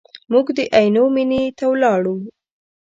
[0.31, 2.15] موږ د عینو مینې ته ولاړو.